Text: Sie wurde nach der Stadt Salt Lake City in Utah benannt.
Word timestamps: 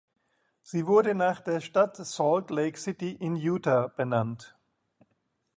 Sie 0.63 0.87
wurde 0.87 1.13
nach 1.13 1.41
der 1.41 1.59
Stadt 1.61 1.95
Salt 1.95 2.49
Lake 2.49 2.79
City 2.79 3.11
in 3.11 3.35
Utah 3.35 3.85
benannt. 3.85 4.57